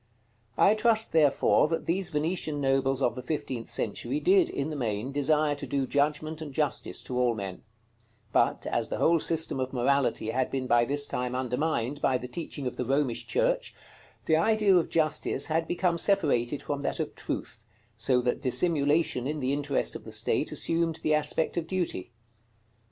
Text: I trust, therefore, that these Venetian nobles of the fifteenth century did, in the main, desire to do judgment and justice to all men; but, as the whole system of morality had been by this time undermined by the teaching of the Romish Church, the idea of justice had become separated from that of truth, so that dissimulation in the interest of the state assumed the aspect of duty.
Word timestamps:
I 0.57 0.73
trust, 0.73 1.11
therefore, 1.11 1.67
that 1.67 1.85
these 1.85 2.09
Venetian 2.09 2.59
nobles 2.59 3.03
of 3.03 3.13
the 3.13 3.21
fifteenth 3.21 3.69
century 3.69 4.19
did, 4.19 4.49
in 4.49 4.71
the 4.71 4.75
main, 4.75 5.11
desire 5.11 5.53
to 5.53 5.67
do 5.67 5.85
judgment 5.85 6.41
and 6.41 6.51
justice 6.51 7.03
to 7.03 7.19
all 7.19 7.35
men; 7.35 7.61
but, 8.33 8.65
as 8.65 8.89
the 8.89 8.97
whole 8.97 9.19
system 9.19 9.59
of 9.59 9.71
morality 9.73 10.31
had 10.31 10.49
been 10.49 10.65
by 10.65 10.85
this 10.85 11.05
time 11.05 11.35
undermined 11.35 12.01
by 12.01 12.17
the 12.17 12.27
teaching 12.27 12.65
of 12.65 12.77
the 12.77 12.85
Romish 12.85 13.27
Church, 13.27 13.75
the 14.25 14.37
idea 14.37 14.75
of 14.75 14.89
justice 14.89 15.45
had 15.45 15.67
become 15.67 15.99
separated 15.99 16.63
from 16.63 16.81
that 16.81 16.99
of 16.99 17.13
truth, 17.13 17.63
so 17.95 18.21
that 18.21 18.41
dissimulation 18.41 19.27
in 19.27 19.39
the 19.39 19.53
interest 19.53 19.95
of 19.95 20.03
the 20.03 20.11
state 20.11 20.51
assumed 20.51 20.99
the 21.03 21.13
aspect 21.13 21.57
of 21.57 21.67
duty. 21.67 22.09